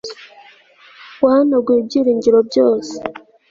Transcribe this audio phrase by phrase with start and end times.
[1.23, 2.93] wahanaguye ibyiringiro byose